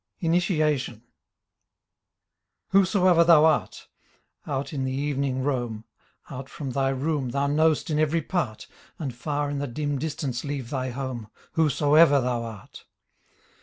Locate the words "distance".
9.99-10.43